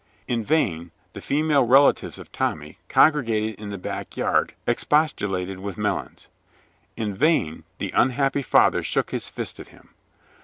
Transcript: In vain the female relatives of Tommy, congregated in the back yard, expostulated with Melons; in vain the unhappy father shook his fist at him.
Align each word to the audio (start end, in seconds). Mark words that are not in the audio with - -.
In 0.27 0.43
vain 0.43 0.89
the 1.13 1.21
female 1.21 1.63
relatives 1.63 2.17
of 2.17 2.31
Tommy, 2.31 2.79
congregated 2.89 3.59
in 3.59 3.69
the 3.69 3.77
back 3.77 4.17
yard, 4.17 4.55
expostulated 4.65 5.59
with 5.59 5.77
Melons; 5.77 6.25
in 6.97 7.13
vain 7.13 7.65
the 7.77 7.91
unhappy 7.91 8.41
father 8.41 8.81
shook 8.81 9.11
his 9.11 9.29
fist 9.29 9.59
at 9.59 9.67
him. 9.67 9.89